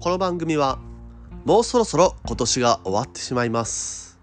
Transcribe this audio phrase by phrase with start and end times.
[0.00, 0.78] この番組は
[1.44, 4.16] もうそろそろ今年が終わってしまいます。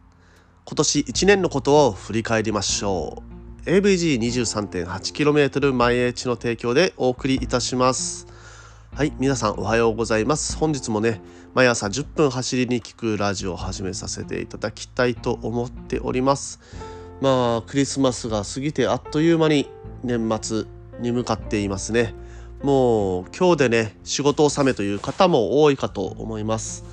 [0.64, 3.22] 今年1年のことを振り返りましょ
[3.66, 3.70] う。
[3.70, 8.26] AVG23.8km 毎日の提供でお送りいたします。
[8.94, 10.56] はい皆さんおはようございます。
[10.56, 11.22] 本日もね
[11.54, 16.62] 毎朝10分走りに聞くラジオを始めさせていただきたいと思っております。
[17.20, 19.70] まあクリスマスが過ぎてあっという間に
[20.06, 20.64] 年末
[21.02, 22.16] に向かっていますね。
[22.66, 26.84] もう今日でね仕事納めという方も多いかと思います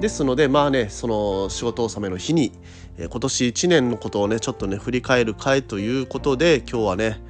[0.00, 2.52] ですのでまあねその仕事納めの日に、
[2.98, 7.20] 今年1年のことをねちょっとね振り返る会ということで今日はね、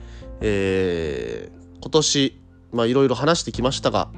[0.43, 4.11] えー、今年まあいろいろ話してきましたが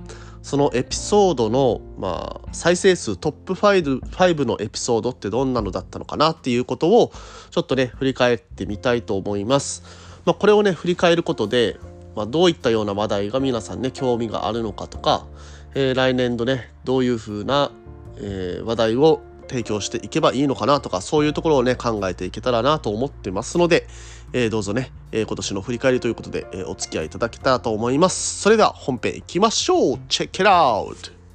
[0.42, 7.12] そのエピソードの、まあ、再生数トップ 5, 5のエピソードってどんなのだったのかなっていうことを
[7.50, 9.84] ちょっとね振り返ってみたいと思います。
[10.24, 11.78] まあ、これをね振り返ることで
[12.16, 15.26] まあ、どういったような話題が皆さんね興味があるのかとか、
[15.74, 17.70] えー、来年度ねどういうふうな、
[18.16, 23.86] えー、話題を提供していけばいいのかなとかそういうところをね考えていけたらなと思ってますので、
[24.32, 28.40] えー、どうぞね、え今年の振り返りということで、えお付き合いいただけたらと思います。
[28.40, 29.98] それでは本編いきましょう。
[30.08, 31.25] チェックアウト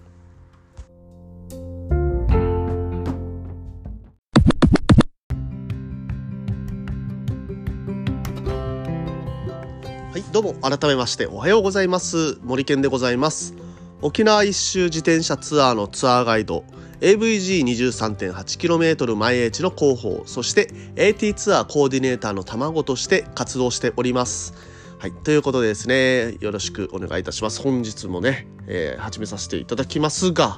[10.32, 12.40] どうも改めましておはようございます。
[12.42, 13.54] 森健でございます。
[14.02, 16.64] 沖縄一周自転車ツアーのツアーガイド
[17.02, 24.54] AVG23.8km 毎日の広報そして AT ツアーコーディネーターの卵として活動しております。
[25.00, 27.62] はいということでですねよろしくお願いいたします。
[27.62, 30.58] 本日もね、えー、始めさせていただきますが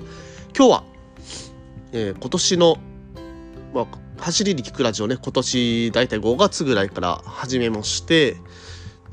[0.55, 0.83] 今日は、
[1.93, 2.77] えー、今年の
[3.73, 3.87] まあ
[4.21, 8.37] 走りに聞くラジオね今年だいたい5月ぐらいから始めまして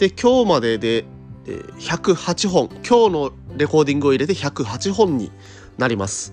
[0.01, 1.05] で今日までで
[1.45, 5.31] 108本今日のレコーディングを入れて108本に
[5.77, 6.33] なります。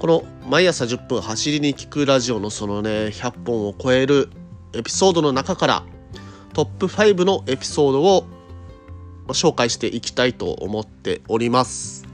[0.00, 4.28] この毎朝10分走りに聞くラジオのそのね100本を超える
[4.74, 5.82] エピソードの中から
[6.52, 8.26] トップ5のエピソードを
[9.28, 12.04] 紹介していきたいと思っております。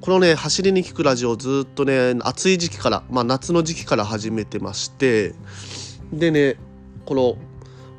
[0.00, 5.34] このね走りに聞くラジオずっとね暑い時期からまあ夏の時期から始めてまして
[6.10, 6.56] でね
[7.04, 7.36] この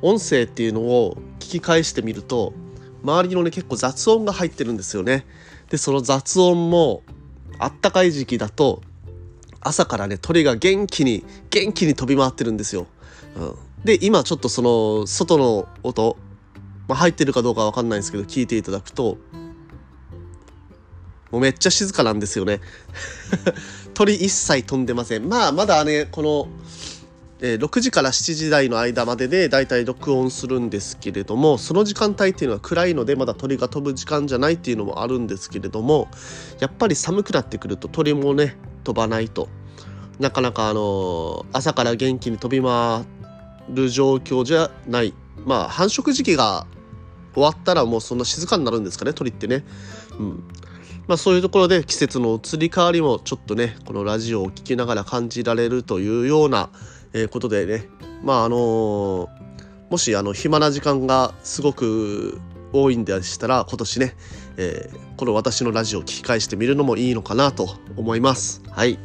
[0.02, 1.20] 音声っていうのを
[1.60, 2.54] き返してみると
[3.04, 5.26] 周りのね結構雑音が入ってるんですよね。
[5.70, 7.04] でその雑音も
[7.58, 8.82] あったかい時期だと
[9.60, 12.88] 朝からね鳥が元気に元気に飛び回ってるんですよ。
[13.36, 16.18] うん、で今ちょっとその外の音、
[16.88, 19.18] まあ、入ってるかどうかわかんないんですけど聞いていただくと
[21.32, 22.60] もうめっちゃ静かなんですよね。
[23.94, 25.30] 鳥一切飛んでません。
[25.30, 26.48] まあまだねこの
[27.44, 36.08] え、6時から7時台の間まででだいたい録音するんですけれどもその時間帯っていうのは暗いのでまだ鳥が飛ぶ時間じゃないっていうのもあるんですけれども
[36.60, 39.50] やっぱり寒くなってくると鳥もね飛ばないと。
[40.20, 43.04] なかなかあの、朝から元気に飛び回
[43.70, 45.16] る状況じゃない。
[45.46, 46.68] まあ繁殖時期が
[47.34, 49.64] 終わったらもうそんな静かになるんですかね鳥ってね。
[50.20, 50.44] うん。
[51.08, 56.70] まあ、そういうところで季節の移り変わりもちょっとねこのラジオを聴きながら感じられるというような、
[57.14, 57.88] え、ことでね
[58.24, 59.30] まああの、
[59.90, 62.40] もしあの暇な時間がすごく
[62.74, 64.16] 多いんでしたら今年ね、
[64.58, 68.62] えー、この私のラジオを聞き返してみるのもいいのかなと思います。
[68.70, 68.98] はい。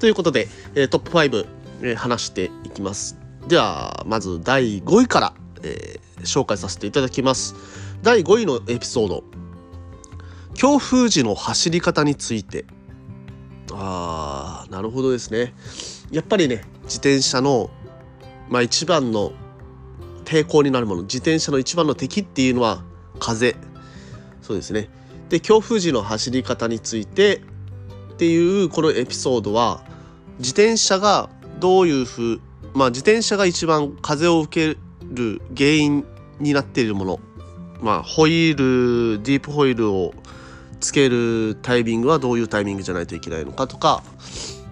[0.00, 1.46] ということで、えー、トップ5、
[1.82, 3.18] えー、話していきます。
[3.46, 7.54] ではまず第5位から、えー、紹介させていただきます。
[8.02, 9.24] 第5位のエピソード
[10.54, 12.64] 強風時の走り方について
[13.74, 15.54] あーなるほどですね。
[16.10, 17.70] やっぱりね自転車の、
[18.48, 19.32] まあ、一番の
[20.24, 22.82] 抵抗になるもの自転車の一番の敵っていうのは
[23.18, 23.56] 風。
[24.42, 24.88] そうですね。
[25.28, 27.40] で強風時の走り方について
[28.12, 29.82] っていうこのエピソードは
[30.38, 32.40] 自転車がどういうふう
[32.74, 34.78] まあ自転車が一番風を受け
[35.14, 36.04] る原因
[36.40, 37.20] になっているもの。
[37.80, 40.14] まあホイールディープホイールを
[40.82, 44.02] つけるタイミングはどういうタイミングじゃないといけないのかとか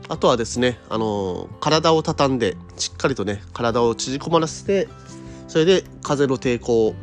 [0.08, 4.88] あとはですね、あの体を畳んでしっかりとね体を縮こまらせて
[5.46, 6.96] それで風の抵抗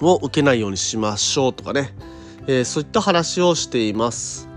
[0.00, 1.94] を受けないようにしましょうとかね、
[2.46, 4.48] えー、そういった話をしています。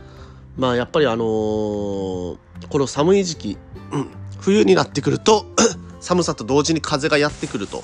[0.56, 2.38] まあやっぱりあのー、
[2.70, 3.58] この寒い時期、
[3.92, 4.08] うん、
[4.40, 5.46] 冬になってくると
[6.00, 7.84] 寒さと同時に風がやってくると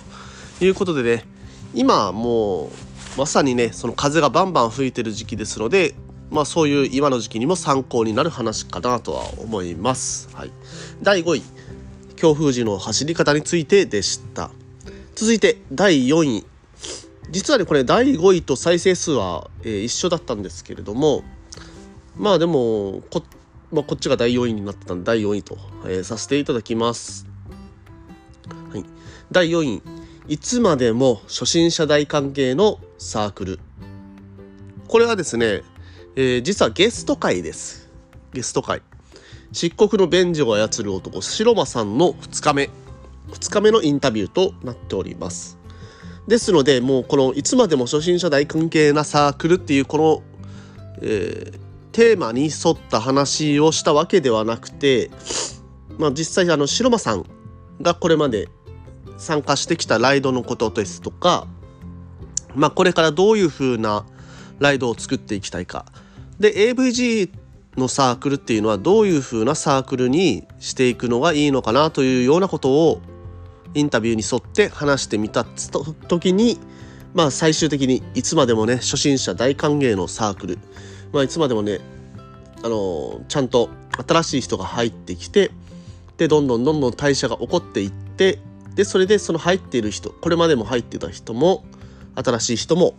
[0.61, 1.25] いうことでね
[1.73, 2.69] 今もう
[3.17, 5.95] まさにねその風がバンバン吹いてる時期ですので
[6.29, 10.29] まあそういう今の時期にも参考になる話かなとは思います。
[10.35, 10.51] はい、
[11.01, 11.43] 第5位
[12.15, 14.51] 強風時の走り方についてでした。
[15.15, 16.45] 続いて第4位
[17.31, 21.23] 実はねこれ第5位と再生数は、えー、一緒だったんですけれども
[22.15, 23.23] まあでもこ,、
[23.71, 27.25] まあ、こっちが第4位になってたんで第4位と、えー、させていただきます。
[28.71, 28.85] はい、
[29.31, 29.81] 第4位
[30.27, 33.59] いつまでも初心者大歓迎のサークル。
[34.87, 35.63] これはですね、
[36.15, 37.89] えー、実はゲスト会です。
[38.33, 38.81] ゲスト会。
[39.51, 42.69] 漆黒の便所を操る男白間さんの2日目。
[43.29, 45.57] 2日目のインタビューとなっております。
[46.27, 50.23] ですのでもうこのいつまでも初心者大関係なサークルっていうこの、
[51.01, 51.59] えー、
[51.93, 55.09] テーマに沿った話をしたわけではなくて
[55.97, 57.25] まあ実際あの白間さん
[57.81, 58.49] がこれまで
[59.17, 61.47] 参加してきたライドのことですとか
[62.57, 64.05] まあこれからどういう風な
[64.59, 65.85] ライドを作っていきたいか。
[66.39, 67.29] で AVG
[67.77, 73.01] のサークルっていうのはどういう風なサークルにしていくのがいいのかなというようなことを
[73.73, 75.45] インタビューに沿って話してみた
[76.07, 76.57] 時に
[77.13, 80.59] まあ最終的にいつまでもね初心者大歓迎のサークル、
[81.11, 81.79] まあ、いつまでもね
[82.63, 83.69] あのちゃんと
[84.07, 85.51] 新しい人が入ってきて
[86.17, 88.39] でどんどんどんどん代謝が起こっていって
[88.75, 91.63] でそれでその入っている人これまでも入ってた人も
[92.23, 92.95] 新しい人も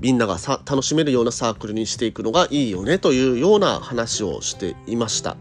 [0.00, 5.36] みんながさ楽しめるようなサークルにしていくのがいいよねというような話をしていました。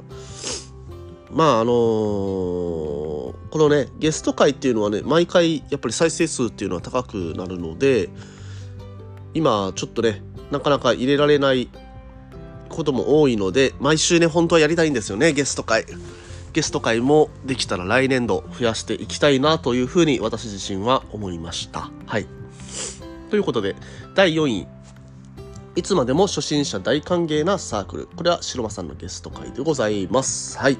[1.31, 8.09] まああのー、このねゲスト会っていうのはね毎回やっぱり再生数っていうのは高くなるので
[9.33, 11.69] 今ちょっとねなかなか入れられない
[12.69, 15.86] ことも多いので毎週ね本当はやりたいんですよねゲスト会。
[16.53, 21.92] ゲスト会もできたら来年度増やしていきたいなというふうに私自身は思いました。
[22.06, 22.27] はい。
[23.35, 23.75] ということで、
[24.13, 24.65] 第4位。
[25.75, 28.07] いつまでも初心者大歓迎なサークル。
[28.07, 30.57] これは白間さんのゲスト会でございます。
[30.57, 30.77] はい。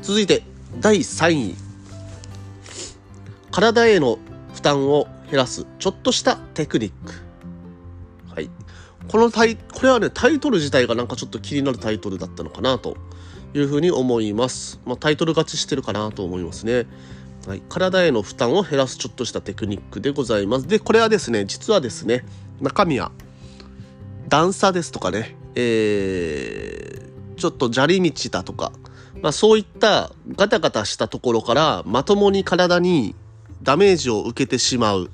[0.00, 0.42] 続いて、
[0.80, 1.54] 第3位。
[3.50, 4.18] 体への
[4.54, 7.12] 負担を減らすちょっとしたテクニック。
[8.34, 8.48] はい。
[9.06, 12.96] このタイ、これはね、タイトル自体がなんかちょっと気になるタイトルだったのかなと
[13.52, 14.80] いうふうに思います。
[14.86, 16.86] まあ、タイトル勝ちしてるかなと思いますね。
[17.46, 20.68] はい、体への負担を減らすちょっとしたテクニックでございます。
[20.68, 22.24] で、これはですね、実はですね、
[22.60, 23.12] 中身は
[24.28, 28.72] 段差ですとかね、えー、ちょっと砂利道だとか、
[29.22, 33.14] まあ、そういったガタガタしたところからまともに体に
[33.62, 35.10] ダメージを受けてしまう、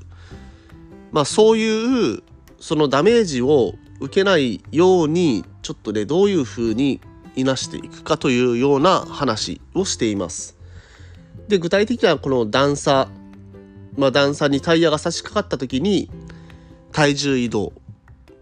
[1.12, 2.22] まあ、そういう
[2.60, 7.00] そのダメージを受けないようにちょっとねどういうふうに
[7.34, 10.55] いなしていくかというような話をしています。
[11.48, 13.08] で、具体的にはこの段差、
[13.96, 16.10] まあ、段差にタイヤが差し掛かった時に
[16.92, 17.72] 体重移動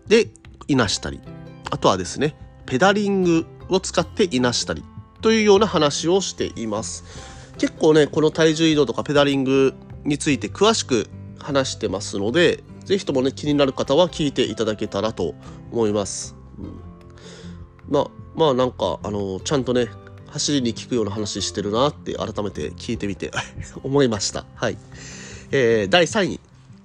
[0.06, 0.28] で
[0.68, 1.20] いなしたり、
[1.70, 2.36] あとはですね、
[2.66, 4.84] ペダリングを使っていなしたり
[5.20, 7.04] というような話をしています。
[7.58, 9.74] 結構ね、この体重移動とかペダリング
[10.04, 11.08] について詳しく
[11.38, 15.34] 話してますので、是非ともね、気になる方は聞いていただけたらと
[15.72, 16.36] 思います。
[16.58, 16.80] うん、
[17.88, 19.88] まあ、まあなんか、あの、ちゃんとね、
[20.34, 23.30] 走りに効くような話してるなって改めて聞いてみて
[23.84, 24.44] 思いました。
[24.56, 24.76] はい。
[25.52, 26.40] えー、第3位。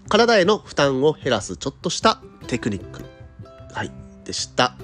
[0.07, 3.03] 体への負担を減らすちょっとしたテクニック。
[3.73, 3.91] はい。
[4.23, 4.75] でした。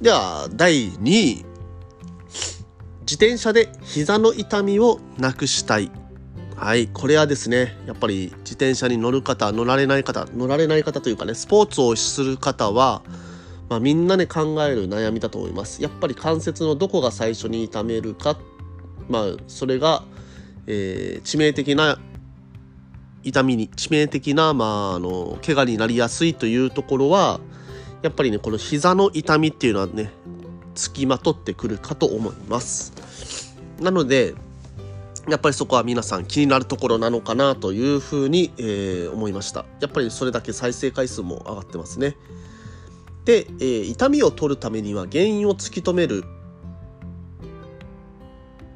[0.00, 1.44] では、第2位。
[3.00, 5.90] 自転車で膝の痛みをなくしたい。
[6.54, 6.88] はい。
[6.88, 13.02] これはですね、やっぱり自転車に乗る方、乗られない方、乗られない方というかね、スポーツをする方は、
[13.68, 15.82] まあ、みんなね考える悩みだと思います。
[15.82, 18.38] やっぱり関節のどこが最初に痛めるか。
[19.08, 20.04] まあそれが、
[20.66, 21.98] えー、致命的な
[23.22, 27.40] 痛みに致命的な、まあ、あの怪我になりやすいというところは
[28.02, 30.12] やっぱりねこの膝の痛みっていうのはね
[30.76, 32.92] つきまとってくるかと思います。
[33.80, 34.34] なので
[35.28, 39.64] やっぱりそこは皆さん気になるところなのかなというふうに、えー、思いました。
[39.80, 42.16] やっぱりそれだけ再生回数も上がってますね。
[43.26, 46.24] で、えー、痛みを取るためには原因を突き止める。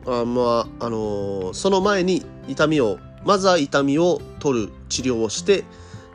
[0.07, 5.65] あまああのー、その前に痛みをまずは痛みを取る治療をして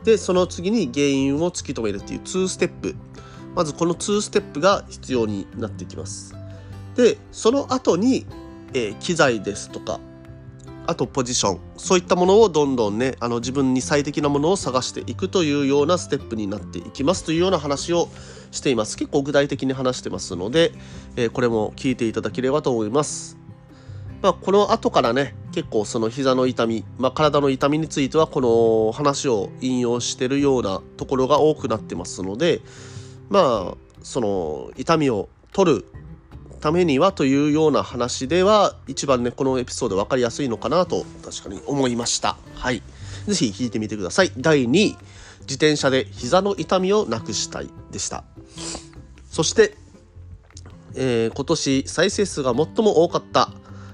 [0.03, 2.95] でその次に原因を突き止めるっていう2ステップ。
[3.55, 6.35] まずこの2ステップが必要になってきます。
[6.95, 8.25] でその後に、
[8.73, 10.01] えー、機材ですとか
[10.87, 11.59] あとポジション。
[11.77, 18.09] そういったものをどんどんねあの自分に最適なものを探していくというようなステップになっていきますというような話を
[18.51, 18.97] しています。
[18.97, 20.71] 結構具体的に話してますので、
[21.15, 23.37] えー、これも聞いていただければと思います。
[24.21, 32.61] まあ、この後からね結構その膝の痛み、まあ、体の痛みについてはこの話を引用してるようなところが多くなってますので
[33.29, 35.85] まあその痛みを取る
[36.59, 42.37] ためにはというような話では一番ねこのエピソード分かりやすいのかなと確かに思いました。
[42.55, 42.81] はい。
[43.27, 44.31] 是非聞いてみてください。
[44.37, 44.97] 第2位。
[45.41, 48.23] 自転車で膝の痛みをなくしたいでした。
[49.29, 49.75] そして
[50.95, 53.51] えー、今年再生数が最も多かった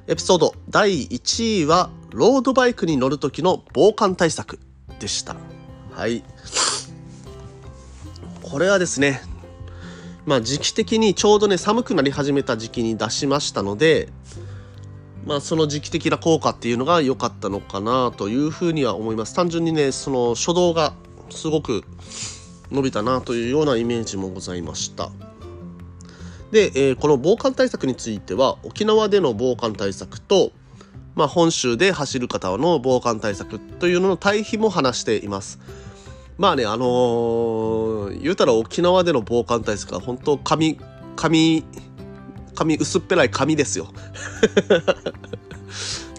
[0.08, 0.54] エピソード。
[0.70, 4.60] 第1位はロードバイクに乗る時の防寒対策
[5.00, 5.36] でした。
[5.92, 6.24] はい。
[8.44, 9.22] これはですね
[10.26, 14.10] まあ時期的にちょうどね寒くなり始めた時期に出しましたので
[15.26, 19.36] まあその時期的な効果っていうのが良かったのかなというふうには思います。
[19.36, 20.94] 単純にねその初動が
[21.30, 21.84] すごく
[22.72, 25.10] 伸びたなというようなイメージもございました。
[26.52, 30.52] で、えー、この防寒対策については沖縄での防寒対策と、
[31.16, 35.60] まあ、本州で走る方の防寒対策というのの対比も話しています。
[36.38, 40.80] まあねあのー、言うたら沖縄での防寒対策は本当紙
[41.16, 41.64] 紙
[42.56, 43.88] 紙薄っぺらい紙ですよ。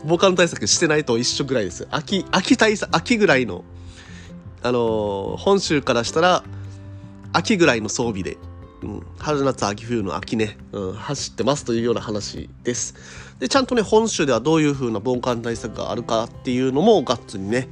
[0.05, 3.65] 防寒対策してないと一緒ぐらいです秋秋対策秋ぐらいの
[4.63, 6.45] あのー、本州からしたら
[7.33, 8.37] 秋ぐらいの装備で、
[8.83, 12.95] うん、春夏秋冬の秋ね、うん、走ってますというような話です。
[13.39, 17.69] でちゃんとね本州ではどういう風な防寒対策があるかっていうのもガッツにね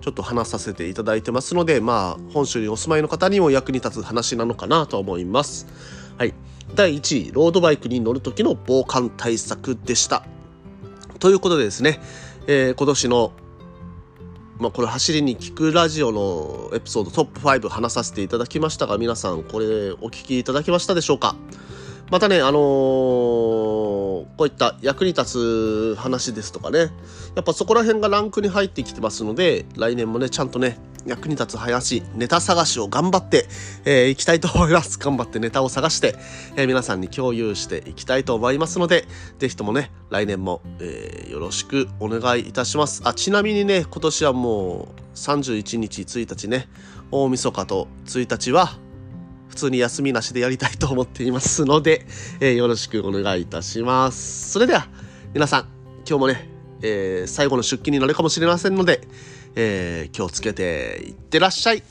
[0.00, 5.66] ちょっと話させていただいてますのでまあ本州にお住まいの方にも役に立つ話なのかなと思います。
[6.18, 6.34] はい。
[6.74, 10.24] 第1位ロードバイクに乗る時の防寒対策でした。
[11.18, 12.00] ということでですね、
[12.46, 13.32] えー、今年の
[14.60, 21.34] まあ、これ走りに聞くラジオのエピソードトップ5話させていただきましたが皆さんこれお聞きいただけましたでしょうか？
[22.10, 26.90] またねあのー、こういった役に立つ話ですとかね。
[27.36, 33.40] やっぱそこら辺がランクに入ってきてますので来年もねちゃんとね役に立つ話ネタ探しを頑張ってい、
[33.84, 34.98] えー、きたいと思います。
[35.00, 36.16] 頑張ってネタを探して、
[36.56, 39.06] えー、皆さんに共有していきたいと思いますので
[39.38, 43.02] 是非ともね来年も、えー、よろしくお願いいたします。
[43.04, 46.68] あちなみにね今年はもう31日1日ね
[47.12, 48.76] 大晦日と1日は
[49.50, 52.06] 普通に休みなしでやりたいと思っていますので、
[52.40, 54.88] えー、よろしくお願いいたしますそれでは
[55.34, 55.60] 皆さん
[56.08, 56.48] 今日もね、
[56.80, 59.06] えー、最後の出勤になるかもしれませんので
[59.56, 61.82] えー、気をつけていってらっしゃい。